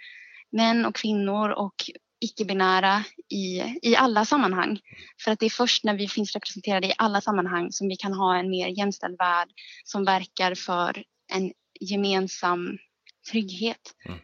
[0.51, 1.75] män och kvinnor och
[2.19, 4.79] icke-binära i, i alla sammanhang.
[5.23, 8.13] För att det är först när vi finns representerade i alla sammanhang som vi kan
[8.13, 9.49] ha en mer jämställd värld
[9.83, 11.03] som verkar för
[11.33, 12.77] en gemensam
[13.31, 13.93] trygghet.
[14.05, 14.19] Mm.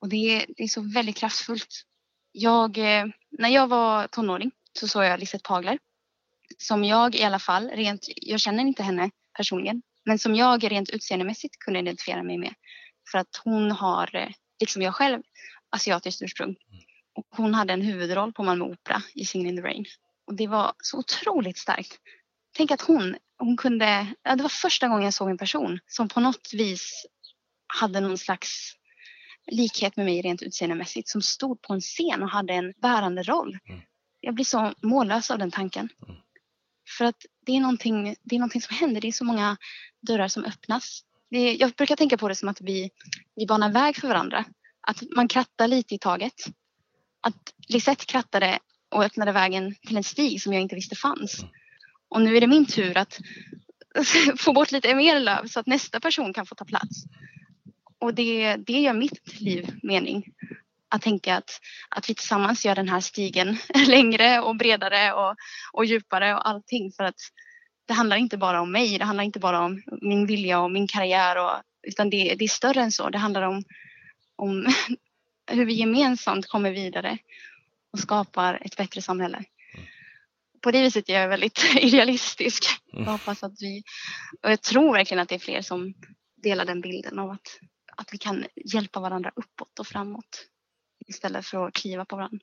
[0.00, 1.82] Och det, det är så väldigt kraftfullt.
[2.32, 5.78] Jag, eh, när jag var tonåring så såg jag Lisette Pagler
[6.58, 10.90] som jag i alla fall, rent, jag känner inte henne personligen, men som jag rent
[10.90, 12.54] utseendemässigt kunde identifiera mig med.
[13.10, 14.28] För att hon har eh,
[14.60, 15.22] liksom jag själv,
[15.70, 16.48] asiatiskt ursprung.
[16.48, 16.84] Mm.
[17.14, 19.84] Och hon hade en huvudroll på Malmö Opera i Singin' in the Rain.
[20.26, 21.98] Och det var så otroligt starkt.
[22.56, 26.08] Tänk att hon, hon kunde, ja, det var första gången jag såg en person som
[26.08, 27.06] på något vis
[27.66, 28.74] hade någon slags
[29.46, 33.58] likhet med mig rent utseendemässigt som stod på en scen och hade en bärande roll.
[33.68, 33.80] Mm.
[34.20, 35.88] Jag blir så mållös av den tanken.
[36.02, 36.16] Mm.
[36.98, 39.56] För att det är, någonting, det är någonting som händer, det är så många
[40.00, 42.90] dörrar som öppnas det, jag brukar tänka på det som att vi,
[43.36, 44.44] vi banar väg för varandra.
[44.80, 46.44] Att man krattar lite i taget.
[47.20, 48.58] Att Lisette krattade
[48.90, 51.44] och öppnade vägen till en stig som jag inte visste fanns.
[52.08, 53.18] Och nu är det min tur att
[54.38, 57.04] få bort lite mer löv så att nästa person kan få ta plats.
[57.98, 60.24] Och det, det gör mitt liv mening.
[60.88, 65.36] Att tänka att, att vi tillsammans gör den här stigen längre och bredare och,
[65.72, 67.20] och djupare och allting för att
[67.86, 70.88] det handlar inte bara om mig, det handlar inte bara om min vilja och min
[70.88, 73.10] karriär och, utan det, det är större än så.
[73.10, 73.62] Det handlar om,
[74.36, 74.66] om
[75.50, 77.18] hur vi gemensamt kommer vidare
[77.92, 79.44] och skapar ett bättre samhälle.
[80.62, 82.64] på det viset är jag väldigt idealistisk.
[82.92, 83.04] Mm.
[83.04, 83.82] Jag hoppas att vi,
[84.42, 85.94] och jag tror verkligen att det är fler som
[86.42, 87.58] delar den bilden av att,
[87.96, 90.46] att vi kan hjälpa varandra uppåt och framåt
[91.06, 92.38] istället för att kliva på varandra.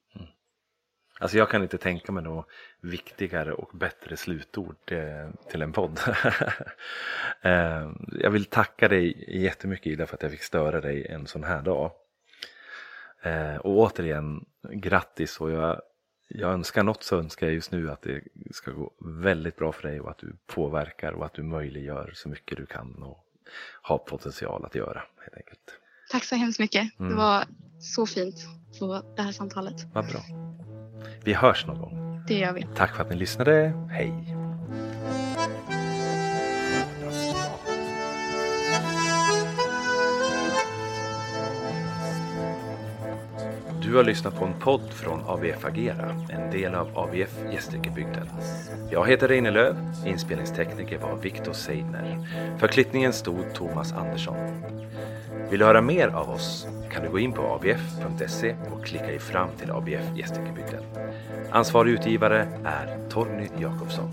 [1.22, 2.48] Alltså jag kan inte tänka mig något
[2.82, 4.76] viktigare och bättre slutord
[5.50, 6.00] till en podd.
[7.42, 11.44] eh, jag vill tacka dig jättemycket Ida för att jag fick störa dig en sån
[11.44, 11.92] här dag.
[13.22, 15.82] Eh, och återigen grattis och jag,
[16.28, 19.88] jag önskar något så önskar jag just nu att det ska gå väldigt bra för
[19.88, 23.26] dig och att du påverkar och att du möjliggör så mycket du kan och
[23.82, 25.80] har potential att göra helt enkelt.
[26.12, 27.00] Tack så hemskt mycket.
[27.00, 27.12] Mm.
[27.12, 27.46] Det var
[27.80, 28.36] så fint
[28.80, 29.76] på det här samtalet.
[29.94, 30.22] Vad bra.
[31.24, 32.24] Vi hörs någon gång.
[32.28, 32.68] Det gör vi.
[32.76, 33.74] Tack för att ni lyssnade.
[33.90, 34.14] Hej!
[43.92, 48.28] Du har lyssnat på en podd från ABF Agera, en del av ABF Gästrikebygden.
[48.92, 49.76] Jag heter Reine Löv,
[50.06, 52.28] inspelningstekniker var Viktor Seidner.
[52.58, 54.36] För klippningen stod Thomas Andersson.
[55.50, 59.20] Vill du höra mer av oss kan du gå in på abf.se och klicka dig
[59.20, 60.84] fram till ABF Gästrikebygden.
[61.52, 64.12] Ansvarig utgivare är Torgny Jakobsson.